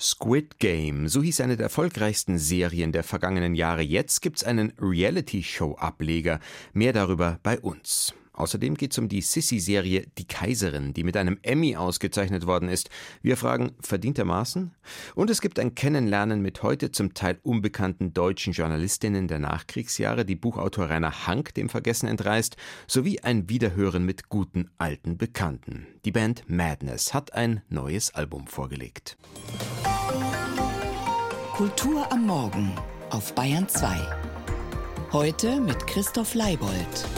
[0.00, 3.82] Squid Game, so hieß eine der erfolgreichsten Serien der vergangenen Jahre.
[3.82, 6.40] Jetzt gibt's einen Reality-Show-Ableger.
[6.72, 8.14] Mehr darüber bei uns.
[8.38, 12.88] Außerdem geht es um die Sissy-Serie Die Kaiserin, die mit einem Emmy ausgezeichnet worden ist.
[13.20, 14.70] Wir fragen, verdientermaßen?
[15.16, 20.36] Und es gibt ein Kennenlernen mit heute zum Teil unbekannten deutschen Journalistinnen der Nachkriegsjahre, die
[20.36, 22.56] Buchautor Rainer Hank dem Vergessen entreißt,
[22.86, 25.88] sowie ein Wiederhören mit guten alten Bekannten.
[26.04, 29.18] Die Band Madness hat ein neues Album vorgelegt.
[31.58, 32.72] Kultur am Morgen
[33.10, 33.88] auf Bayern 2.
[35.12, 37.08] Heute mit Christoph Leibold.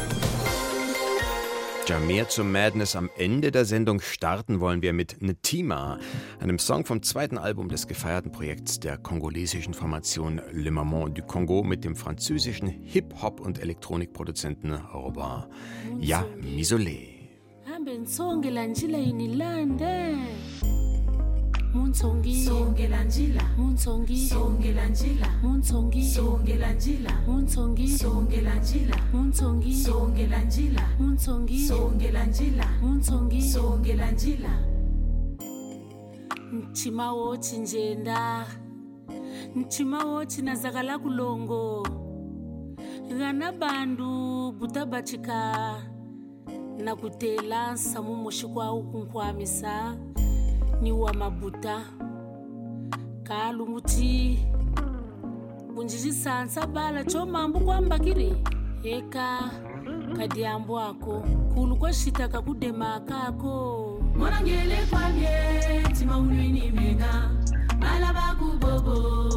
[1.90, 5.98] Ja, mehr zum Madness am Ende der Sendung starten wollen wir mit Ntima,
[6.38, 11.64] einem Song vom zweiten Album des gefeierten Projekts der kongolesischen Formation Le Maman du Congo
[11.64, 15.46] mit dem französischen Hip-Hop- und Elektronikproduzenten Robin
[15.98, 16.24] Ja
[21.74, 21.74] Misolé.
[21.74, 23.42] Munsongi songela njila.
[23.56, 25.26] Munsongi songela njila.
[25.42, 27.10] Munsongi songela njila.
[27.26, 28.96] Munsongi songela njila.
[29.12, 30.82] Munsongi songela njila.
[30.98, 32.64] Munsongi songela njila.
[32.82, 34.50] Munsongi songela njila.
[36.52, 38.46] Mchima wo chinjenda
[39.54, 41.86] Mchima wo chinazakala kulongo.
[43.18, 45.76] Gana bandu butabachika
[46.78, 49.96] nakutela samu mushikwa ukunkwamisa
[50.80, 51.84] ni wa mabuta.
[53.22, 54.38] Kalungu ti
[55.74, 57.98] bunji xisansa bala cho mambu kwamba
[58.84, 59.50] eka
[60.16, 61.22] kadiambu ako
[61.54, 67.30] kulu kwa xitaka ku dema kako monangele kwamye timaulwini menga
[67.80, 69.29] bala bakubobo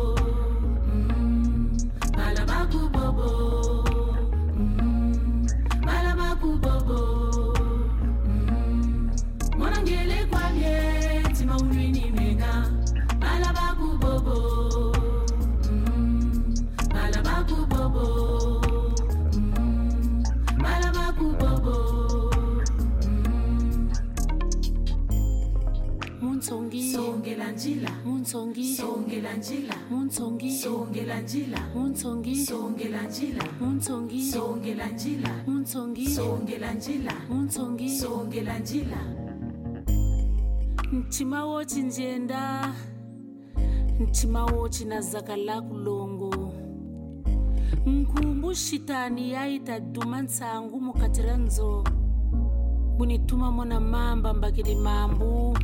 [38.53, 38.97] ndagila
[40.91, 42.73] ntima wo njenda.
[43.99, 45.73] Ntima wo na zaka laku
[47.85, 51.37] nkumbu shitani yaita duma ntsangu mukati ra
[52.97, 55.57] bunituma mona mamba mbakiri mambu.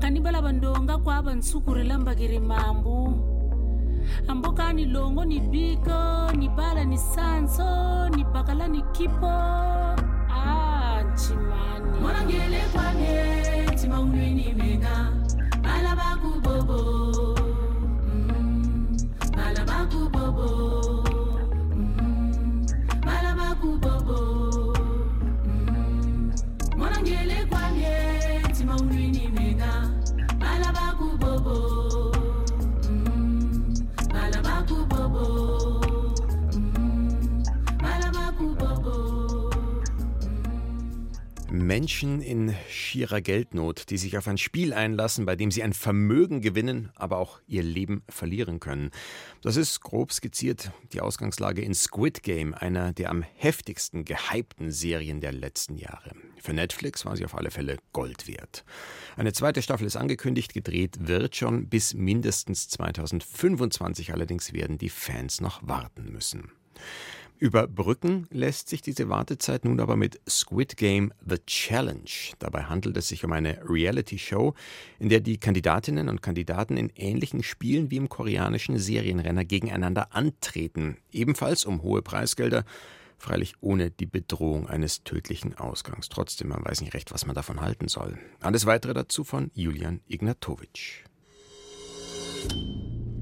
[0.00, 3.14] Kani balava ndonga kuava ntsukurila mbakili mambu.
[4.28, 9.32] Amboka ni longo ni biko ni bala ni sanso ni bakala ni kipo.
[12.08, 13.12] mwana ngelekwane
[13.72, 15.12] ntima unweni mena
[15.62, 15.96] bala
[41.78, 46.40] Menschen in schierer Geldnot, die sich auf ein Spiel einlassen, bei dem sie ein Vermögen
[46.40, 48.90] gewinnen, aber auch ihr Leben verlieren können.
[49.42, 55.20] Das ist grob skizziert die Ausgangslage in Squid Game, einer der am heftigsten gehypten Serien
[55.20, 56.16] der letzten Jahre.
[56.42, 58.64] Für Netflix war sie auf alle Fälle Gold wert.
[59.16, 65.40] Eine zweite Staffel ist angekündigt, gedreht wird schon bis mindestens 2025, allerdings werden die Fans
[65.40, 66.50] noch warten müssen.
[67.38, 72.10] Überbrücken lässt sich diese Wartezeit nun aber mit Squid Game The Challenge.
[72.40, 74.54] Dabei handelt es sich um eine Reality-Show,
[74.98, 80.96] in der die Kandidatinnen und Kandidaten in ähnlichen Spielen wie im koreanischen Serienrenner gegeneinander antreten.
[81.12, 82.64] Ebenfalls um hohe Preisgelder,
[83.18, 86.08] freilich ohne die Bedrohung eines tödlichen Ausgangs.
[86.08, 88.18] Trotzdem, man weiß nicht recht, was man davon halten soll.
[88.40, 91.04] Alles weitere dazu von Julian Ignatowitsch.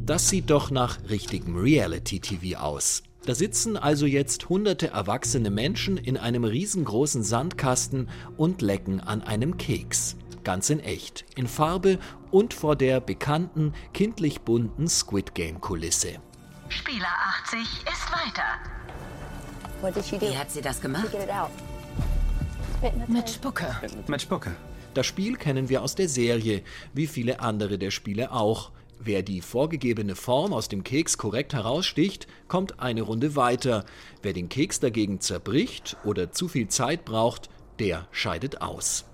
[0.06, 3.02] Das sieht doch nach richtigem Reality-TV aus.
[3.26, 9.56] Da sitzen also jetzt hunderte erwachsene Menschen in einem riesengroßen Sandkasten und lecken an einem
[9.56, 10.14] Keks.
[10.44, 11.98] Ganz in echt, in Farbe
[12.30, 16.20] und vor der bekannten, kindlich bunten Squid Game-Kulisse.
[16.68, 17.08] Spieler
[17.42, 18.44] 80 ist weiter.
[20.20, 21.08] Wie hat sie das gemacht?
[23.08, 23.74] Mit Spucke.
[24.06, 24.54] Mit Spucke.
[24.94, 26.62] Das Spiel kennen wir aus der Serie,
[26.94, 28.70] wie viele andere der Spiele auch.
[28.98, 33.84] Wer die vorgegebene Form aus dem Keks korrekt heraussticht, kommt eine Runde weiter.
[34.22, 37.48] Wer den Keks dagegen zerbricht oder zu viel Zeit braucht,
[37.78, 39.04] der scheidet aus.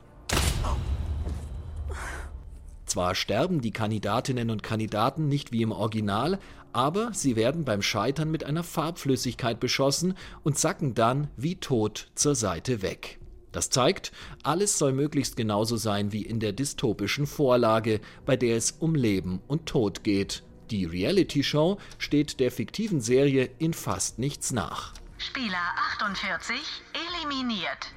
[2.87, 6.38] Zwar sterben die Kandidatinnen und Kandidaten nicht wie im Original,
[6.73, 12.34] aber sie werden beim Scheitern mit einer Farbflüssigkeit beschossen und sacken dann wie tot zur
[12.34, 13.19] Seite weg.
[13.52, 14.12] Das zeigt,
[14.43, 19.40] alles soll möglichst genauso sein wie in der dystopischen Vorlage, bei der es um Leben
[19.46, 20.43] und Tod geht.
[20.70, 24.94] Die Reality-Show steht der fiktiven Serie in fast nichts nach.
[25.19, 26.56] Spieler 48
[26.94, 27.93] eliminiert.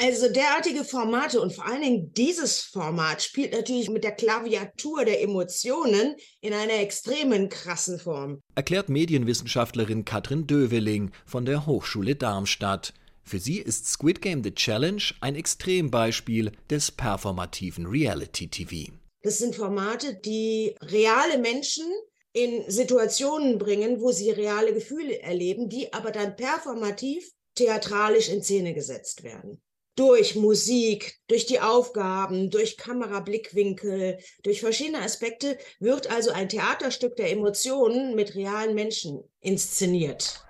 [0.00, 5.22] Also derartige Formate und vor allen Dingen dieses Format spielt natürlich mit der Klaviatur der
[5.22, 8.40] Emotionen in einer extremen krassen Form.
[8.56, 12.92] Erklärt Medienwissenschaftlerin Katrin Döveling von der Hochschule Darmstadt.
[13.24, 18.92] Für sie ist Squid Game The Challenge ein Extrembeispiel des performativen Reality TV.
[19.22, 21.86] Das sind Formate, die reale Menschen
[22.34, 28.74] in Situationen bringen, wo sie reale Gefühle erleben, die aber dann performativ theatralisch in Szene
[28.74, 29.62] gesetzt werden.
[29.96, 37.30] Durch Musik, durch die Aufgaben, durch Kamerablickwinkel, durch verschiedene Aspekte wird also ein Theaterstück der
[37.30, 40.44] Emotionen mit realen Menschen inszeniert.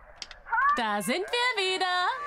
[0.76, 2.23] Da sind wir wieder.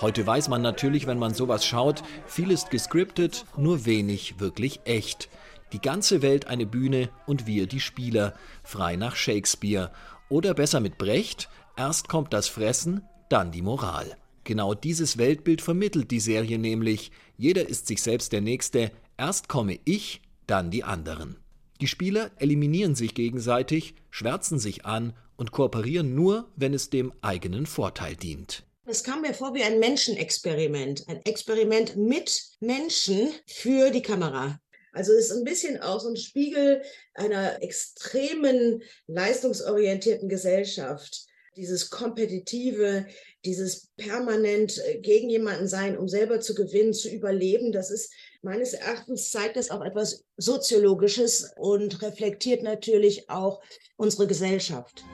[0.00, 5.28] Heute weiß man natürlich, wenn man sowas schaut, viel ist gescriptet, nur wenig wirklich echt.
[5.74, 9.90] Die ganze Welt eine Bühne und wir die Spieler, frei nach Shakespeare.
[10.30, 14.16] Oder besser mit Brecht, erst kommt das Fressen, dann die Moral.
[14.44, 17.12] Genau dieses Weltbild vermittelt die Serie nämlich.
[17.36, 21.36] Jeder ist sich selbst der Nächste, erst komme ich, dann die anderen.
[21.82, 27.66] Die Spieler eliminieren sich gegenseitig, schwärzen sich an und kooperieren nur, wenn es dem eigenen
[27.66, 28.64] Vorteil dient.
[28.86, 34.58] Es kam mir vor wie ein Menschenexperiment, ein Experiment mit Menschen für die Kamera.
[34.92, 36.82] Also es ist ein bisschen auch so ein Spiegel
[37.14, 41.26] einer extremen leistungsorientierten Gesellschaft.
[41.56, 43.06] Dieses kompetitive,
[43.44, 48.72] dieses permanent äh, gegen jemanden sein, um selber zu gewinnen, zu überleben, das ist meines
[48.72, 53.60] Erachtens zeigt das auch etwas Soziologisches und reflektiert natürlich auch
[53.96, 55.04] unsere Gesellschaft.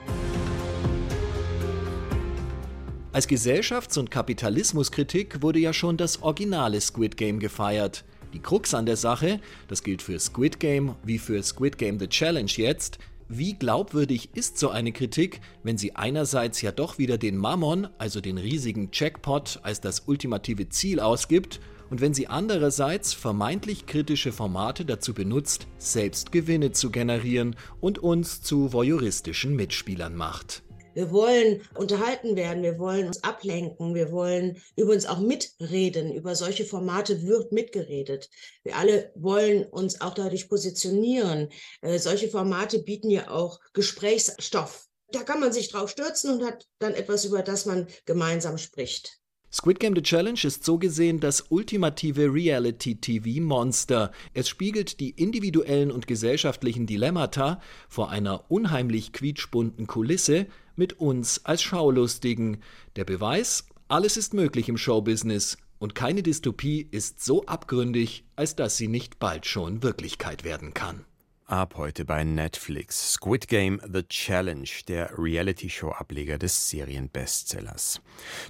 [3.17, 8.05] Als Gesellschafts- und Kapitalismuskritik wurde ja schon das originale Squid Game gefeiert.
[8.31, 12.09] Die Krux an der Sache, das gilt für Squid Game wie für Squid Game The
[12.09, 17.37] Challenge jetzt, wie glaubwürdig ist so eine Kritik, wenn sie einerseits ja doch wieder den
[17.37, 21.59] Mammon, also den riesigen Jackpot, als das ultimative Ziel ausgibt,
[21.89, 28.43] und wenn sie andererseits vermeintlich kritische Formate dazu benutzt, selbst Gewinne zu generieren und uns
[28.43, 30.61] zu voyeuristischen Mitspielern macht.
[30.97, 36.11] Wir wollen unterhalten werden, wir wollen uns ablenken, wir wollen übrigens auch mitreden.
[36.11, 38.31] Über solche Formate wird mitgeredet.
[38.63, 41.49] Wir alle wollen uns auch dadurch positionieren.
[41.81, 44.87] Äh, solche Formate bieten ja auch Gesprächsstoff.
[45.11, 49.19] Da kann man sich drauf stürzen und hat dann etwas, über das man gemeinsam spricht.
[49.53, 54.11] Squid Game The Challenge ist so gesehen das ultimative Reality-TV-Monster.
[54.33, 60.47] Es spiegelt die individuellen und gesellschaftlichen Dilemmata vor einer unheimlich quietschbunten Kulisse
[60.77, 62.61] mit uns als Schaulustigen.
[62.95, 68.77] Der Beweis, alles ist möglich im Showbusiness und keine Dystopie ist so abgründig, als dass
[68.77, 71.05] sie nicht bald schon Wirklichkeit werden kann.
[71.49, 73.13] Ab heute bei Netflix.
[73.13, 78.01] Squid Game The Challenge, der Reality-Show-Ableger des Serienbestsellers.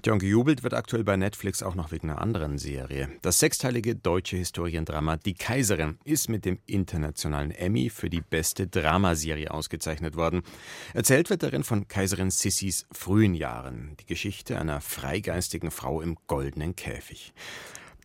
[0.08, 3.10] Und gejubelt wird aktuell bei Netflix auch noch wegen einer anderen Serie.
[3.22, 9.52] Das sechsteilige deutsche Historiendrama Die Kaiserin ist mit dem internationalen Emmy für die beste Dramaserie
[9.52, 10.42] ausgezeichnet worden.
[10.96, 13.96] Erzählt wird darin von Kaiserin Sissis frühen Jahren.
[14.00, 17.32] Die Geschichte einer freigeistigen Frau im goldenen Käfig.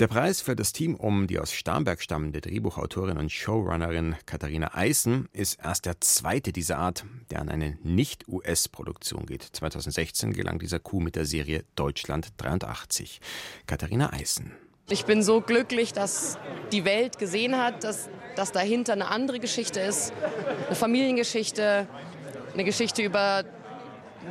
[0.01, 5.29] Der Preis für das Team um die aus Starnberg stammende Drehbuchautorin und Showrunnerin Katharina Eisen
[5.33, 9.43] ist erst der zweite dieser Art, der an eine Nicht-US-Produktion geht.
[9.43, 13.21] 2016 gelang dieser Coup mit der Serie Deutschland 83.
[13.67, 14.53] Katharina Eisen.
[14.89, 16.39] Ich bin so glücklich, dass
[16.73, 20.13] die Welt gesehen hat, dass, dass dahinter eine andere Geschichte ist,
[20.67, 21.87] eine Familiengeschichte,
[22.55, 23.45] eine Geschichte über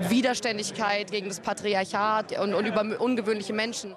[0.10, 3.96] Widerständigkeit gegen das Patriarchat und, und über ungewöhnliche Menschen.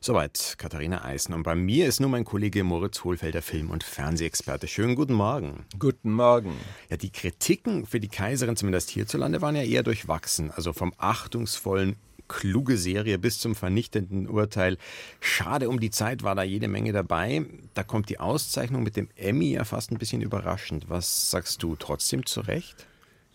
[0.00, 1.34] Soweit Katharina Eisen.
[1.34, 4.68] Und bei mir ist nun mein Kollege Moritz Hohlfelder, Film- und Fernsehexperte.
[4.68, 5.64] Schönen guten Morgen.
[5.78, 6.52] Guten Morgen.
[6.90, 10.50] Ja, die Kritiken für die Kaiserin, zumindest hierzulande, waren ja eher durchwachsen.
[10.50, 11.96] Also vom achtungsvollen
[12.28, 14.76] kluge Serie bis zum vernichtenden Urteil.
[15.20, 17.46] Schade um die Zeit war da jede Menge dabei.
[17.74, 20.88] Da kommt die Auszeichnung mit dem Emmy ja fast ein bisschen überraschend.
[20.88, 22.86] Was sagst du trotzdem zurecht?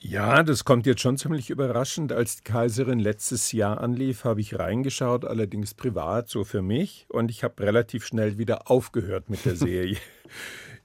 [0.06, 2.12] Ja, das kommt jetzt schon ziemlich überraschend.
[2.12, 7.06] Als die Kaiserin letztes Jahr anlief, habe ich reingeschaut, allerdings privat, so für mich.
[7.08, 9.96] Und ich habe relativ schnell wieder aufgehört mit der Serie.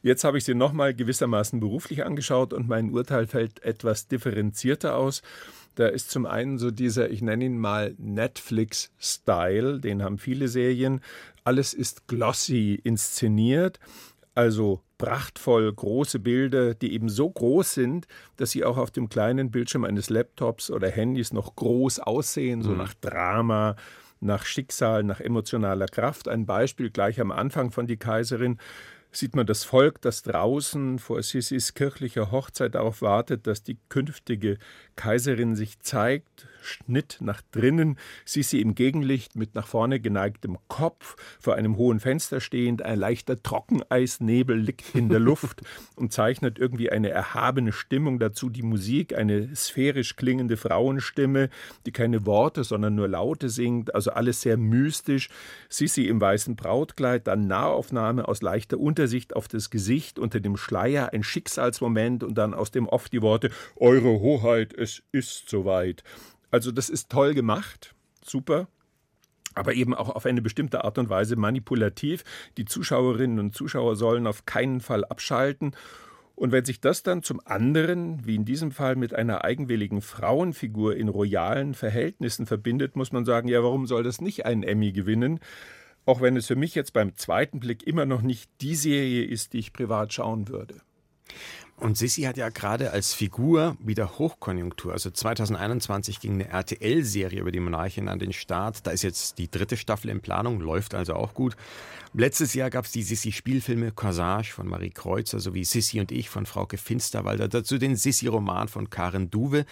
[0.02, 5.22] Jetzt habe ich sie nochmal gewissermaßen beruflich angeschaut und mein Urteil fällt etwas differenzierter aus.
[5.74, 11.00] Da ist zum einen so dieser, ich nenne ihn mal Netflix-Style, den haben viele Serien.
[11.42, 13.80] Alles ist glossy inszeniert,
[14.36, 19.50] also prachtvoll große Bilder, die eben so groß sind, dass sie auch auf dem kleinen
[19.50, 22.78] Bildschirm eines Laptops oder Handys noch groß aussehen, so mhm.
[22.78, 23.76] nach Drama,
[24.20, 26.28] nach Schicksal, nach emotionaler Kraft.
[26.28, 28.58] Ein Beispiel gleich am Anfang von Die Kaiserin
[29.18, 34.58] sieht man das Volk, das draußen vor Sissis kirchlicher Hochzeit darauf wartet, dass die künftige
[34.96, 41.54] Kaiserin sich zeigt, Schnitt nach drinnen, Sissi im Gegenlicht mit nach vorne geneigtem Kopf, vor
[41.54, 45.62] einem hohen Fenster stehend, ein leichter Trockeneisnebel liegt in der Luft
[45.96, 51.48] und zeichnet irgendwie eine erhabene Stimmung dazu, die Musik, eine sphärisch klingende Frauenstimme,
[51.86, 55.28] die keine Worte, sondern nur Laute singt, also alles sehr mystisch.
[55.68, 61.12] Sissi im weißen Brautkleid, dann Nahaufnahme aus leichter Untersicht auf das Gesicht unter dem Schleier,
[61.12, 66.02] ein Schicksalsmoment und dann aus dem Off die Worte Eure Hoheit, es ist soweit.
[66.50, 68.68] Also das ist toll gemacht, super,
[69.54, 72.24] aber eben auch auf eine bestimmte Art und Weise manipulativ.
[72.56, 75.72] Die Zuschauerinnen und Zuschauer sollen auf keinen Fall abschalten.
[76.38, 80.94] Und wenn sich das dann zum anderen, wie in diesem Fall mit einer eigenwilligen Frauenfigur
[80.94, 85.40] in royalen Verhältnissen verbindet, muss man sagen, ja, warum soll das nicht einen Emmy gewinnen?
[86.08, 89.52] Auch wenn es für mich jetzt beim zweiten Blick immer noch nicht die Serie ist,
[89.52, 90.80] die ich privat schauen würde.
[91.76, 94.94] Und Sissi hat ja gerade als Figur wieder Hochkonjunktur.
[94.94, 98.86] Also 2021 ging eine RTL-Serie über die Monarchin an den Start.
[98.86, 101.56] Da ist jetzt die dritte Staffel in Planung, läuft also auch gut.
[102.14, 106.46] Letztes Jahr gab es die Sissi-Spielfilme Corsage von Marie Kreuzer sowie Sissi und ich von
[106.46, 107.48] Frauke Finsterwalder.
[107.48, 109.66] Dazu den Sissi-Roman von Karen Duwe.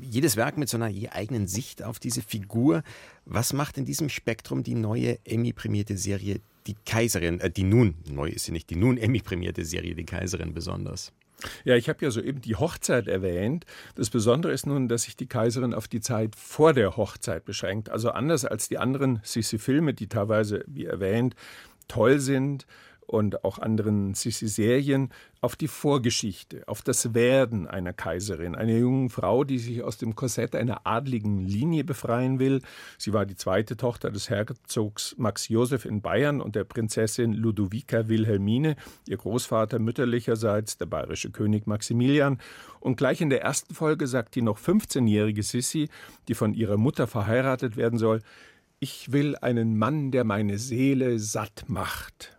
[0.00, 2.84] Jedes Werk mit so einer je eigenen Sicht auf diese Figur.
[3.24, 8.28] Was macht in diesem Spektrum die neue Emmy-prämierte Serie Die Kaiserin, äh, die nun, neu
[8.28, 11.12] ist sie nicht, die nun Emmy-prämierte Serie Die Kaiserin besonders?
[11.64, 13.66] Ja, ich habe ja soeben die Hochzeit erwähnt.
[13.96, 17.88] Das Besondere ist nun, dass sich die Kaiserin auf die Zeit vor der Hochzeit beschränkt.
[17.90, 21.34] Also anders als die anderen Sissi-Filme, die teilweise, wie erwähnt,
[21.88, 22.66] toll sind
[23.06, 29.44] und auch anderen Sissi-Serien, auf die Vorgeschichte, auf das Werden einer Kaiserin, einer jungen Frau,
[29.44, 32.62] die sich aus dem Korsett einer adligen Linie befreien will.
[32.96, 38.08] Sie war die zweite Tochter des Herzogs Max Josef in Bayern und der Prinzessin Ludovica
[38.08, 38.76] Wilhelmine,
[39.08, 42.38] ihr Großvater mütterlicherseits, der bayerische König Maximilian.
[42.80, 45.88] Und gleich in der ersten Folge sagt die noch 15-jährige Sissi,
[46.28, 48.20] die von ihrer Mutter verheiratet werden soll,
[48.78, 52.36] ich will einen Mann, der meine Seele satt macht.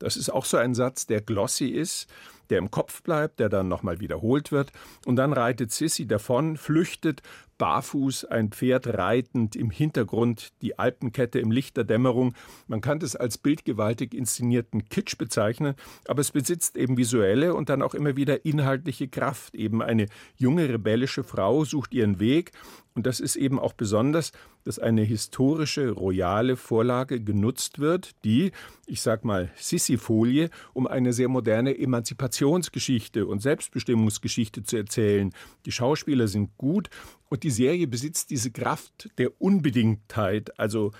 [0.00, 2.08] Das ist auch so ein Satz, der glossy ist,
[2.48, 4.72] der im Kopf bleibt, der dann nochmal wiederholt wird.
[5.06, 7.22] Und dann reitet Sissy davon, flüchtet,
[7.60, 12.34] barfuß, ein Pferd reitend, im Hintergrund die Alpenkette im Licht der Dämmerung.
[12.66, 15.74] Man kann das als bildgewaltig inszenierten Kitsch bezeichnen,
[16.08, 19.54] aber es besitzt eben visuelle und dann auch immer wieder inhaltliche Kraft.
[19.54, 22.52] Eben eine junge rebellische Frau sucht ihren Weg
[22.94, 24.32] und das ist eben auch besonders,
[24.64, 28.52] dass eine historische, royale Vorlage genutzt wird, die,
[28.86, 35.32] ich sag mal, Sissi-Folie, um eine sehr moderne Emanzipationsgeschichte und Selbstbestimmungsgeschichte zu erzählen.
[35.66, 36.90] Die Schauspieler sind gut
[37.30, 40.92] und die Serie besitzt diese Kraft der Unbedingtheit, also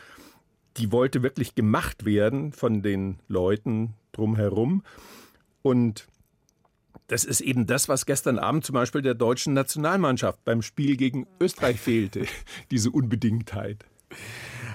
[0.77, 4.83] die wollte wirklich gemacht werden von den Leuten drumherum.
[5.63, 6.07] Und
[7.09, 11.27] das ist eben das, was gestern Abend zum Beispiel der deutschen Nationalmannschaft beim Spiel gegen
[11.41, 12.25] Österreich fehlte,
[12.71, 13.85] diese Unbedingtheit.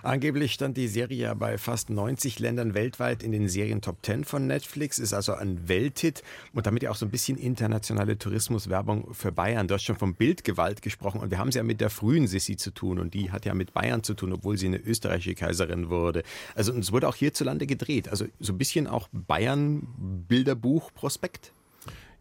[0.06, 4.24] Angeblich stand die Serie ja bei fast 90 Ländern weltweit in den Serien Top 10
[4.24, 6.22] von Netflix, ist also ein Welthit
[6.54, 9.68] und damit ja auch so ein bisschen internationale Tourismuswerbung für Bayern.
[9.68, 12.56] Du hast schon vom Bildgewalt gesprochen und wir haben es ja mit der frühen Sissi
[12.56, 15.90] zu tun und die hat ja mit Bayern zu tun, obwohl sie eine österreichische Kaiserin
[15.90, 16.22] wurde.
[16.54, 18.10] Also es wurde auch hierzulande gedreht.
[18.10, 21.52] Also so ein bisschen auch Bayern-Bilderbuch-Prospekt.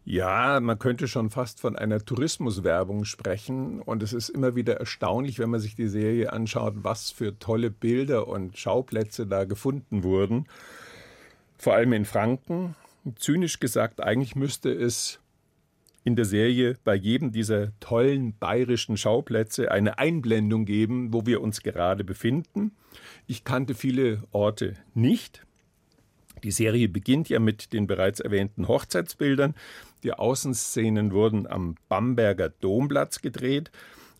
[0.07, 3.81] Ja, man könnte schon fast von einer Tourismuswerbung sprechen.
[3.81, 7.71] Und es ist immer wieder erstaunlich, wenn man sich die Serie anschaut, was für tolle
[7.71, 10.45] Bilder und Schauplätze da gefunden wurden.
[11.57, 12.75] Vor allem in Franken.
[13.15, 15.19] Zynisch gesagt, eigentlich müsste es
[16.03, 21.61] in der Serie bei jedem dieser tollen bayerischen Schauplätze eine Einblendung geben, wo wir uns
[21.63, 22.71] gerade befinden.
[23.25, 25.45] Ich kannte viele Orte nicht.
[26.43, 29.55] Die Serie beginnt ja mit den bereits erwähnten Hochzeitsbildern.
[30.05, 33.71] Die Außenszenen wurden am Bamberger Domplatz gedreht.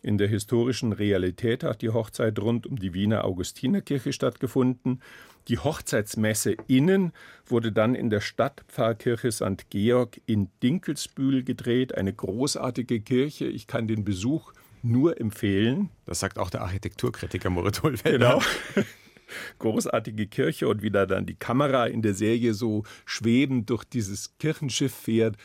[0.02, 5.00] In der historischen Realität hat die Hochzeit rund um die Wiener Augustinerkirche stattgefunden.
[5.46, 7.12] Die Hochzeitsmesse innen
[7.46, 9.70] wurde dann in der Stadtpfarrkirche St.
[9.70, 11.96] Georg in Dinkelsbühl gedreht.
[11.96, 13.44] Eine großartige Kirche.
[13.44, 14.52] Ich kann den Besuch
[14.82, 15.90] nur empfehlen.
[16.04, 18.40] Das sagt auch der Architekturkritiker Moritz Hohlfelder.
[18.74, 18.84] Genau.
[19.60, 24.36] großartige Kirche und wie da dann die Kamera in der Serie so schwebend durch dieses
[24.38, 25.36] Kirchenschiff fährt.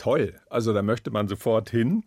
[0.00, 0.40] Toll.
[0.48, 2.04] Also da möchte man sofort hin.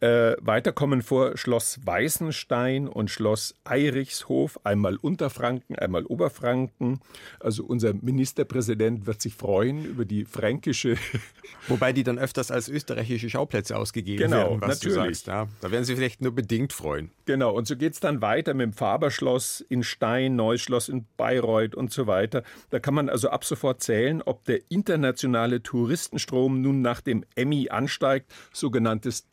[0.00, 7.00] Äh, weiter kommen vor Schloss Weißenstein und Schloss Eirichshof, einmal Unterfranken, einmal Oberfranken.
[7.38, 10.96] Also unser Ministerpräsident wird sich freuen über die fränkische.
[11.68, 14.96] Wobei die dann öfters als österreichische Schauplätze ausgegeben genau, werden, was natürlich.
[14.96, 15.26] du sagst.
[15.26, 17.10] Ja, da werden sie vielleicht nur bedingt freuen.
[17.26, 21.04] Genau, und so geht es dann weiter mit dem Faberschloss in Stein, Neues Schloss in
[21.18, 22.42] Bayreuth und so weiter.
[22.70, 27.68] Da kann man also ab sofort zählen, ob der internationale Touristenstrom nun nach dem Emmy
[27.68, 29.28] ansteigt, sogenanntes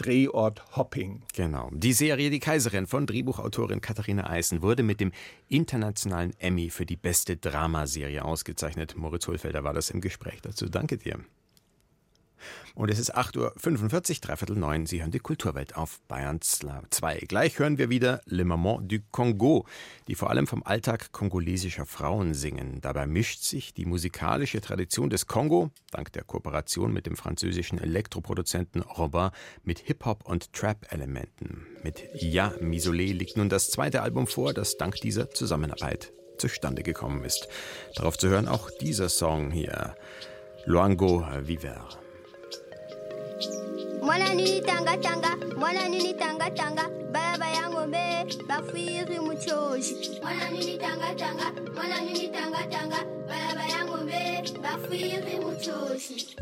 [0.57, 1.23] Drehort-Hopping.
[1.33, 1.69] Genau.
[1.73, 5.11] Die Serie Die Kaiserin von Drehbuchautorin Katharina Eisen wurde mit dem
[5.47, 8.95] internationalen Emmy für die beste Dramaserie ausgezeichnet.
[8.95, 10.67] Moritz Hohlfelder war das im Gespräch dazu.
[10.67, 11.19] Danke dir.
[12.75, 14.85] Und es ist 8.45 Uhr, dreiviertel neun.
[14.85, 17.25] Sie hören die Kulturwelt auf Bayern 2.
[17.27, 19.65] Gleich hören wir wieder Le Maman du Congo,
[20.07, 22.79] die vor allem vom Alltag kongolesischer Frauen singen.
[22.81, 28.81] Dabei mischt sich die musikalische Tradition des Kongo, dank der Kooperation mit dem französischen Elektroproduzenten
[28.81, 29.29] Robin,
[29.63, 31.65] mit Hip-Hop und Trap-Elementen.
[31.83, 37.23] Mit Ja Misolé liegt nun das zweite Album vor, das dank dieser Zusammenarbeit zustande gekommen
[37.23, 37.47] ist.
[37.95, 39.95] Darauf zu hören auch dieser Song hier,
[40.65, 41.87] Luango Viver.
[44.01, 50.77] Mwana nini tanga tanga mwana nini tanga tanga baya baya ngombe bafiri muchoshi mwana nini
[50.77, 56.35] tanga tanga mwana nini tanga tanga baya baya ngombe bafiri muchoshi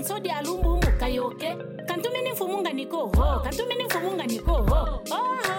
[0.00, 5.02] lenso di alumbu mukayoke kantumini fumunganiko ho kantumini fumunganiko ho.
[5.12, 5.49] Oh,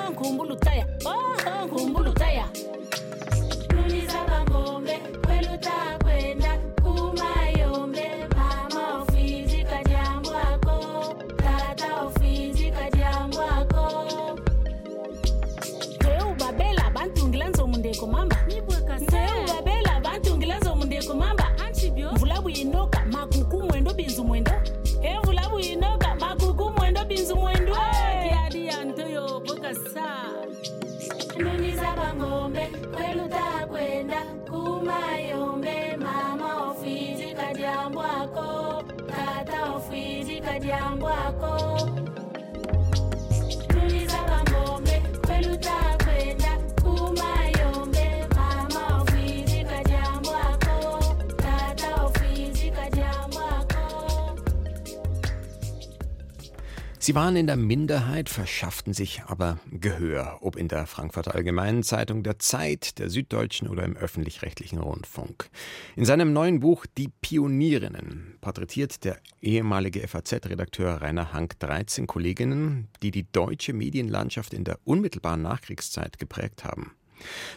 [57.12, 62.24] Sie waren in der Minderheit, verschafften sich aber Gehör, ob in der Frankfurter Allgemeinen Zeitung,
[62.24, 65.50] der Zeit, der Süddeutschen oder im öffentlich-rechtlichen Rundfunk.
[65.97, 73.12] In seinem neuen Buch Die Pionierinnen porträtiert der ehemalige FAZ-Redakteur Rainer Hank 13 Kolleginnen, die
[73.12, 76.93] die deutsche Medienlandschaft in der unmittelbaren Nachkriegszeit geprägt haben.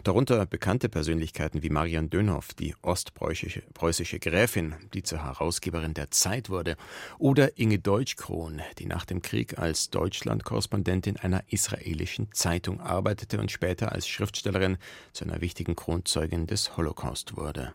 [0.03, 6.51] Darunter bekannte Persönlichkeiten wie Marian Dönhoff, die ostpreußische preußische Gräfin, die zur Herausgeberin der Zeit
[6.51, 6.77] wurde,
[7.19, 13.93] oder Inge Deutschkron, die nach dem Krieg als Deutschlandkorrespondentin einer israelischen Zeitung arbeitete und später
[13.93, 14.79] als Schriftstellerin
[15.13, 17.75] zu einer wichtigen Kronzeugin des Holocaust wurde.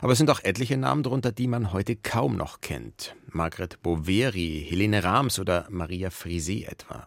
[0.00, 3.16] Aber es sind auch etliche Namen darunter, die man heute kaum noch kennt.
[3.28, 7.06] Margret Boveri, Helene Rams oder Maria Frisé etwa.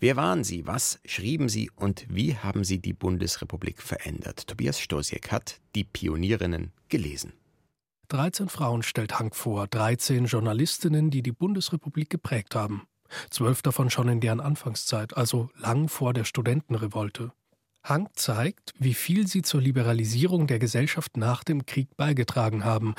[0.00, 0.66] Wer waren sie?
[0.66, 1.70] Was schrieben sie?
[1.74, 4.46] Und wie haben sie die Bundesrepublik verändert?
[4.46, 7.32] Tobias Stosiek hat die Pionierinnen gelesen.
[8.08, 12.86] 13 Frauen stellt Hank vor, 13 Journalistinnen, die die Bundesrepublik geprägt haben.
[13.30, 17.32] Zwölf davon schon in deren Anfangszeit, also lang vor der Studentenrevolte.
[17.88, 22.94] Hank zeigt, wie viel sie zur Liberalisierung der Gesellschaft nach dem Krieg beigetragen haben,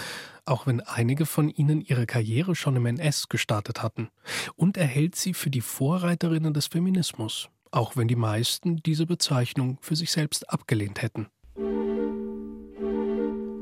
[0.45, 4.09] auch wenn einige von ihnen ihre Karriere schon im NS gestartet hatten.
[4.55, 9.77] Und er hält sie für die Vorreiterinnen des Feminismus, auch wenn die meisten diese Bezeichnung
[9.81, 11.27] für sich selbst abgelehnt hätten.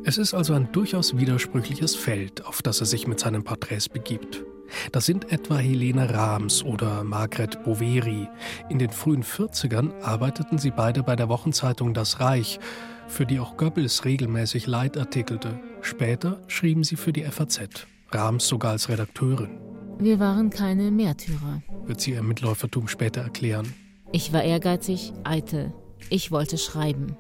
[0.08, 4.44] Es ist also ein durchaus widersprüchliches Feld, auf das er sich mit seinen Porträts begibt.
[4.92, 8.28] Das sind etwa Helene Rams oder Margret Boveri.
[8.70, 12.60] In den frühen 40ern arbeiteten sie beide bei der Wochenzeitung Das Reich,
[13.08, 15.60] für die auch Goebbels regelmäßig Leitartikelte.
[15.82, 19.60] Später schrieben sie für die FAZ, Rams sogar als Redakteurin.
[20.00, 23.74] Wir waren keine Märtyrer, wird sie im Mitläufertum später erklären.
[24.12, 25.74] Ich war ehrgeizig, eitel.
[26.10, 27.18] Ich wollte schreiben.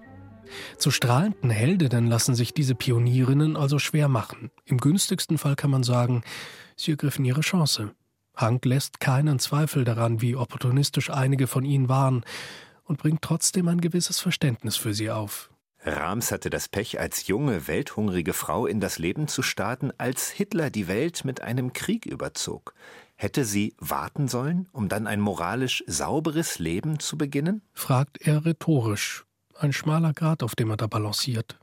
[0.77, 4.51] Zu strahlenden Heldinnen lassen sich diese Pionierinnen also schwer machen.
[4.65, 6.23] Im günstigsten Fall kann man sagen,
[6.75, 7.91] sie ergriffen ihre Chance.
[8.35, 12.23] Hank lässt keinen Zweifel daran, wie opportunistisch einige von ihnen waren,
[12.83, 15.49] und bringt trotzdem ein gewisses Verständnis für sie auf.
[15.85, 20.71] Rams hatte das Pech, als junge, welthungrige Frau in das Leben zu starten, als Hitler
[20.71, 22.73] die Welt mit einem Krieg überzog.
[23.15, 27.61] Hätte sie warten sollen, um dann ein moralisch sauberes Leben zu beginnen?
[27.71, 29.25] fragt er rhetorisch.
[29.57, 31.59] Ein schmaler Grat, auf dem er da balanciert.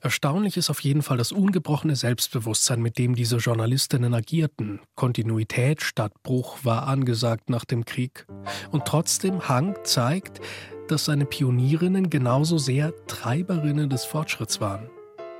[0.00, 4.80] Erstaunlich ist auf jeden Fall das ungebrochene Selbstbewusstsein, mit dem diese Journalistinnen agierten.
[4.94, 8.26] Kontinuität statt Bruch war angesagt nach dem Krieg.
[8.70, 10.40] Und trotzdem Hank zeigt,
[10.88, 14.88] dass seine Pionierinnen genauso sehr Treiberinnen des Fortschritts waren.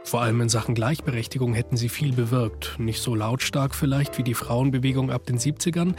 [0.07, 2.77] Vor allem in Sachen Gleichberechtigung hätten sie viel bewirkt.
[2.79, 5.97] Nicht so lautstark vielleicht wie die Frauenbewegung ab den 70ern,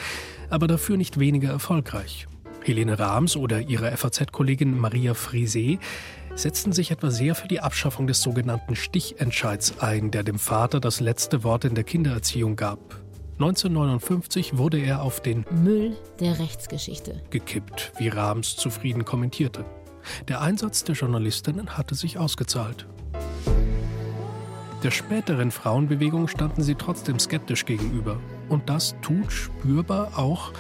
[0.50, 2.26] aber dafür nicht weniger erfolgreich.
[2.68, 5.80] Helene Rahms oder ihre FAZ-Kollegin Maria Frisé
[6.36, 11.00] setzten sich etwa sehr für die Abschaffung des sogenannten Stichentscheids ein, der dem Vater das
[11.00, 13.02] letzte Wort in der Kindererziehung gab.
[13.40, 19.64] 1959 wurde er auf den Müll der Rechtsgeschichte gekippt, wie Rahms zufrieden kommentierte.
[20.28, 22.88] Der Einsatz der Journalistinnen hatte sich ausgezahlt.
[24.84, 28.20] Der späteren Frauenbewegung standen sie trotzdem skeptisch gegenüber.
[28.50, 30.52] Und das tut spürbar auch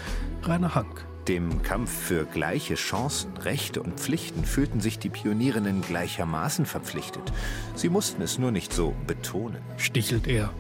[0.44, 1.07] Rainer Hank.
[1.28, 7.34] Dem Kampf für gleiche Chancen, Rechte und Pflichten fühlten sich die Pionierinnen gleichermaßen verpflichtet.
[7.76, 9.62] Sie mussten es nur nicht so betonen.
[9.76, 10.54] Stichelt er.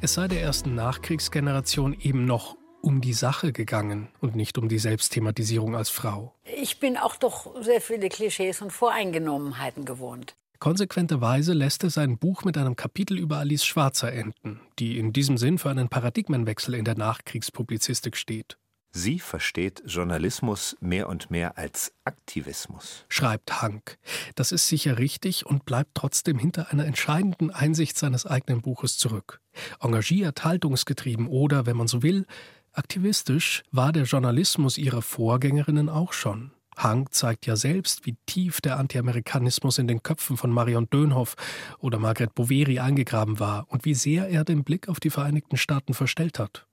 [0.00, 4.78] Es sei der ersten Nachkriegsgeneration eben noch um die Sache gegangen und nicht um die
[4.78, 6.32] Selbstthematisierung als Frau.
[6.44, 10.36] Ich bin auch doch sehr viele Klischees und Voreingenommenheiten gewohnt.
[10.60, 15.38] Konsequenterweise lässt er sein Buch mit einem Kapitel über Alice Schwarzer enden, die in diesem
[15.38, 18.58] Sinn für einen Paradigmenwechsel in der Nachkriegspublizistik steht.
[18.90, 23.04] Sie versteht Journalismus mehr und mehr als Aktivismus.
[23.08, 23.98] Schreibt Hank.
[24.34, 29.40] Das ist sicher richtig und bleibt trotzdem hinter einer entscheidenden Einsicht seines eigenen Buches zurück.
[29.80, 32.26] Engagiert, haltungsgetrieben oder, wenn man so will,
[32.72, 36.52] aktivistisch war der Journalismus ihrer Vorgängerinnen auch schon.
[36.78, 41.34] Hank zeigt ja selbst, wie tief der Antiamerikanismus in den Köpfen von Marion Dönhoff
[41.80, 45.92] oder Margret Boveri eingegraben war und wie sehr er den Blick auf die Vereinigten Staaten
[45.92, 46.67] verstellt hat.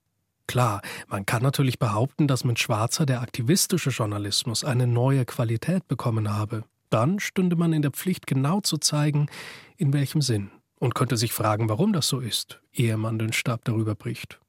[0.48, 6.34] Klar, man kann natürlich behaupten, dass mit Schwarzer der aktivistische Journalismus eine neue Qualität bekommen
[6.34, 6.64] habe.
[6.90, 9.28] Dann stünde man in der Pflicht, genau zu zeigen,
[9.78, 10.52] in welchem Sinn.
[10.80, 14.40] Und könnte sich fragen, warum das so ist, ehe man den Stab darüber bricht.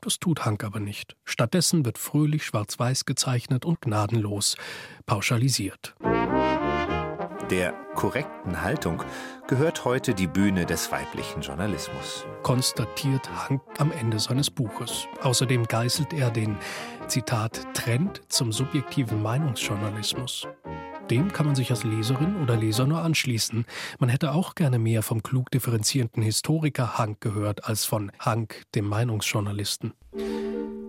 [0.00, 1.16] Das tut Hank aber nicht.
[1.24, 4.56] Stattdessen wird fröhlich schwarz-weiß gezeichnet und gnadenlos
[5.06, 5.94] pauschalisiert.
[7.50, 9.02] Der korrekten Haltung
[9.46, 12.26] gehört heute die Bühne des weiblichen Journalismus.
[12.42, 15.06] Konstatiert Hank am Ende seines Buches.
[15.22, 16.58] Außerdem geißelt er den,
[17.06, 20.46] Zitat, Trend zum subjektiven Meinungsjournalismus.
[21.10, 23.64] Dem kann man sich als Leserin oder Leser nur anschließen.
[23.98, 28.86] Man hätte auch gerne mehr vom klug differenzierenden Historiker Hank gehört als von Hank, dem
[28.86, 29.94] Meinungsjournalisten.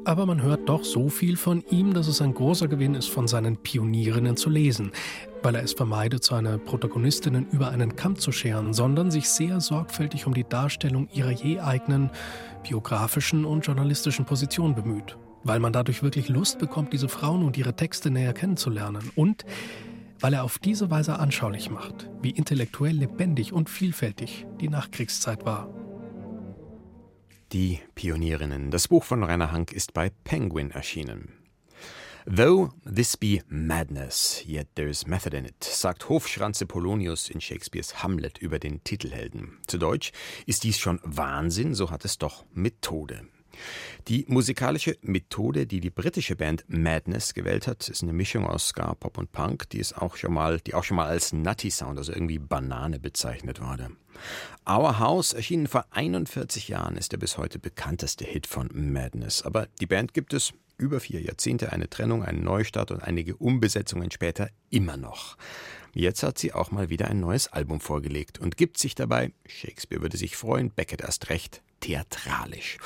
[0.05, 3.27] Aber man hört doch so viel von ihm, dass es ein großer Gewinn ist, von
[3.27, 4.91] seinen Pionierinnen zu lesen,
[5.43, 10.27] weil er es vermeidet, seine Protagonistinnen über einen Kamm zu scheren, sondern sich sehr sorgfältig
[10.27, 12.11] um die Darstellung ihrer je eigenen
[12.63, 15.17] biografischen und journalistischen Position bemüht.
[15.43, 19.45] Weil man dadurch wirklich Lust bekommt, diese Frauen und ihre Texte näher kennenzulernen und
[20.19, 25.69] weil er auf diese Weise anschaulich macht, wie intellektuell lebendig und vielfältig die Nachkriegszeit war.
[27.53, 28.69] Die Pionierinnen.
[28.69, 31.38] Das Buch von Rainer Hank ist bei Penguin erschienen.
[32.31, 38.37] Though this be madness, yet there's method in it, sagt Hofschranze Polonius in Shakespeares Hamlet
[38.37, 39.57] über den Titelhelden.
[39.65, 40.11] Zu Deutsch
[40.45, 43.25] ist dies schon Wahnsinn, so hat es doch Methode.
[44.07, 48.93] Die musikalische Methode, die die britische Band Madness gewählt hat, ist eine Mischung aus Ska,
[48.95, 51.97] Pop und Punk, die ist auch schon mal, die auch schon mal als Nutty Sound,
[51.97, 53.91] also irgendwie Banane bezeichnet wurde.
[54.67, 59.43] Our House, erschienen vor 41 Jahren, ist der bis heute bekannteste Hit von Madness.
[59.43, 64.11] Aber die Band gibt es über vier Jahrzehnte, eine Trennung, einen Neustart und einige Umbesetzungen
[64.11, 65.37] später immer noch.
[65.93, 70.01] Jetzt hat sie auch mal wieder ein neues Album vorgelegt und gibt sich dabei, Shakespeare
[70.01, 72.77] würde sich freuen, Beckett erst recht, theatralisch.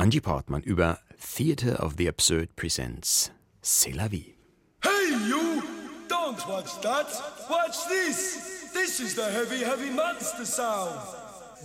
[0.00, 4.34] Angie Portman über Theatre of the Absurd presents C'est la vie.
[4.82, 5.62] Hey you!
[6.08, 7.06] Don't watch that!
[7.50, 8.72] Watch this!
[8.72, 10.94] This is the heavy, heavy monster sound.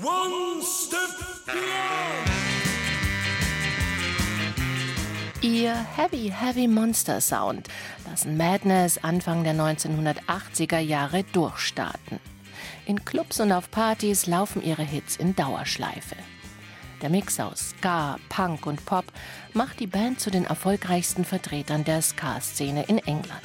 [0.04, 1.12] One step
[1.46, 2.30] beyond.
[5.42, 7.70] Ihr Heavy Heavy Monster Sound
[8.06, 12.20] lassen Madness Anfang der 1980er Jahre durchstarten.
[12.86, 16.18] In Clubs und auf Partys laufen ihre Hits in Dauerschleife.
[17.06, 19.06] Der Mix aus Ska, Punk und Pop
[19.54, 23.44] macht die Band zu den erfolgreichsten Vertretern der Ska-Szene in England.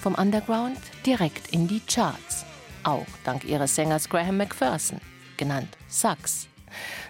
[0.00, 2.46] Vom Underground direkt in die Charts.
[2.82, 4.98] Auch dank ihres Sängers Graham McPherson,
[5.36, 6.48] genannt Sax.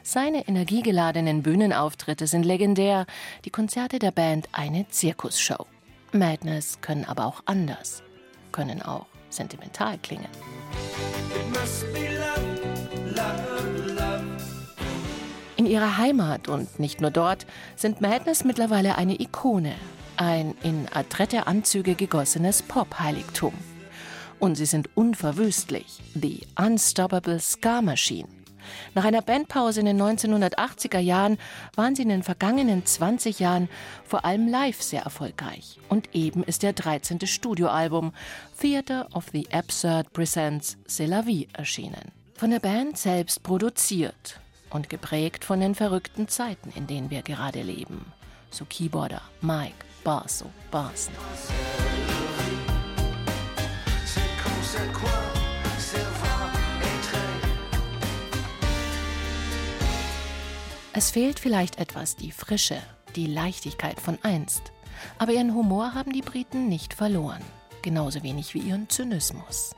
[0.02, 3.06] Seine energiegeladenen Bühnenauftritte sind legendär,
[3.44, 5.66] die Konzerte der Band eine Zirkusshow.
[6.10, 8.02] Madness können aber auch anders,
[8.50, 10.26] können auch sentimental klingen.
[11.36, 11.52] In
[15.70, 19.74] ihrer Heimat und nicht nur dort sind Madness mittlerweile eine Ikone,
[20.16, 23.54] ein in adrette Anzüge gegossenes Pop-Heiligtum.
[24.40, 28.28] Und sie sind unverwüstlich, The Unstoppable Scar Machine.
[28.94, 31.38] Nach einer Bandpause in den 1980er Jahren
[31.76, 33.68] waren sie in den vergangenen 20 Jahren
[34.04, 35.78] vor allem live sehr erfolgreich.
[35.88, 37.26] Und eben ist der 13.
[37.26, 38.12] Studioalbum
[38.60, 42.12] Theater of the Absurd Presents C'est la Vie erschienen.
[42.36, 47.62] Von der Band selbst produziert und geprägt von den verrückten Zeiten, in denen wir gerade
[47.62, 48.12] leben.
[48.50, 51.14] So Keyboarder Mike Barso Barson.
[60.92, 62.82] Es fehlt vielleicht etwas die Frische,
[63.16, 64.72] die Leichtigkeit von einst.
[65.18, 67.42] Aber ihren Humor haben die Briten nicht verloren.
[67.82, 69.74] Genauso wenig wie ihren Zynismus.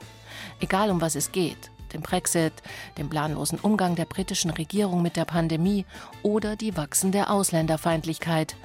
[0.60, 2.52] Egal um was es geht, dem Brexit,
[2.98, 5.86] dem planlosen Umgang der britischen Regierung mit der Pandemie
[6.22, 8.56] oder die wachsende Ausländerfeindlichkeit.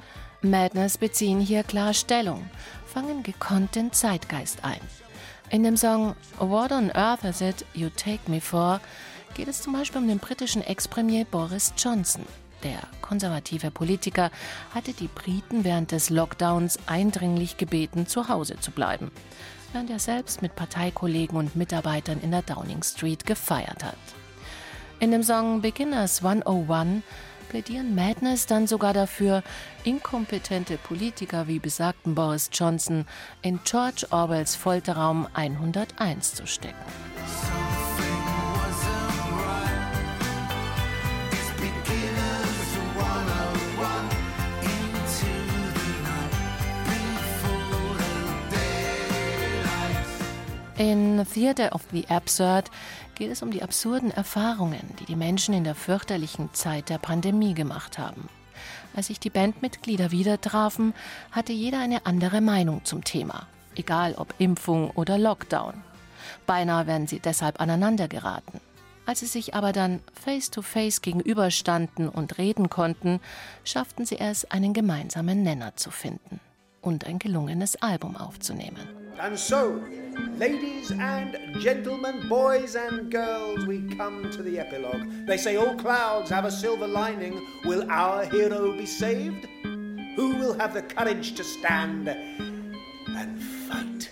[0.42, 2.48] Madness beziehen hier klar Stellung,
[2.86, 4.80] fangen gekonnt den Zeitgeist ein.
[5.50, 8.80] In dem Song What on Earth is it you take me for
[9.34, 12.24] geht es zum Beispiel um den britischen Ex-Premier Boris Johnson.
[12.64, 14.30] Der konservative Politiker
[14.74, 19.12] hatte die Briten während des Lockdowns eindringlich gebeten, zu Hause zu bleiben,
[19.72, 23.96] während er selbst mit Parteikollegen und Mitarbeitern in der Downing Street gefeiert hat.
[25.00, 27.02] In dem Song Beginners 101
[27.48, 29.42] plädieren Madness dann sogar dafür,
[29.84, 33.06] inkompetente Politiker wie besagten Boris Johnson
[33.42, 37.07] in George Orwells Folterraum 101 zu stecken.
[50.78, 52.70] In Theater of the Absurd
[53.16, 57.52] geht es um die absurden Erfahrungen, die die Menschen in der fürchterlichen Zeit der Pandemie
[57.52, 58.28] gemacht haben.
[58.94, 60.94] Als sich die Bandmitglieder wieder trafen,
[61.32, 65.74] hatte jeder eine andere Meinung zum Thema, egal ob Impfung oder Lockdown.
[66.46, 68.60] Beinahe wären sie deshalb aneinander geraten.
[69.04, 73.18] Als sie sich aber dann face-to-face -face gegenüberstanden und reden konnten,
[73.64, 76.38] schafften sie es, einen gemeinsamen Nenner zu finden
[76.82, 79.07] und ein gelungenes Album aufzunehmen.
[79.20, 79.84] And so,
[80.36, 85.26] ladies and gentlemen, boys and girls, we come to the epilogue.
[85.26, 87.40] They say all clouds have a silver lining.
[87.64, 89.46] Will our hero be saved?
[90.14, 94.10] Who will have the courage to stand and fight?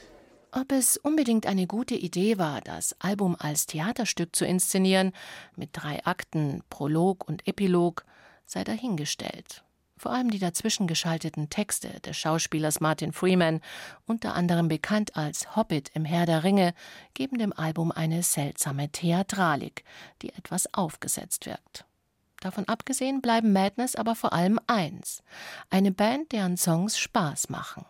[0.53, 5.13] Ob es unbedingt eine gute Idee war, das Album als Theaterstück zu inszenieren,
[5.55, 8.05] mit drei Akten, Prolog und Epilog,
[8.45, 9.66] sei dahingestellt.
[9.99, 13.63] Vor allem die dazwischen geschalteten Texte des Schauspielers Martin Freeman,
[14.07, 16.75] unter anderem bekannt als Hobbit im Herr der Ringe,
[17.15, 19.85] geben dem Album eine seltsame Theatralik,
[20.21, 21.87] die etwas aufgesetzt wirkt.
[22.41, 25.23] Davon abgesehen bleiben Madness aber vor allem eins:
[25.71, 27.87] eine Band, deren Songs Spaß machen.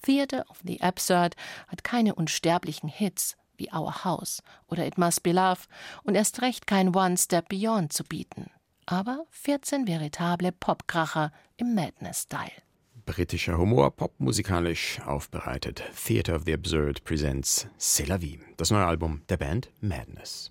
[0.00, 1.36] Theater of the Absurd
[1.68, 5.60] hat keine unsterblichen Hits wie Our House oder It Must Be Love
[6.04, 8.50] und erst recht kein One Step Beyond zu bieten
[8.86, 12.62] aber 14 veritable Popkracher im Madness-Style.
[13.06, 15.82] Britischer Humor, popmusikalisch aufbereitet.
[15.94, 20.50] Theater of the Absurd presents C'est la vie, das neue Album der Band Madness.